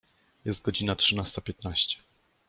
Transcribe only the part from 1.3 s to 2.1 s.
piętnaście.